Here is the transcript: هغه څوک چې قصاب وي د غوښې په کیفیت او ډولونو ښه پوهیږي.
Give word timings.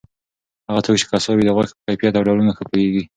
هغه 0.69 0.81
څوک 0.85 0.95
چې 0.99 1.05
قصاب 1.11 1.35
وي 1.35 1.43
د 1.45 1.49
غوښې 1.55 1.73
په 1.83 1.89
کیفیت 1.99 2.13
او 2.15 2.25
ډولونو 2.27 2.55
ښه 2.57 2.63
پوهیږي. 2.69 3.03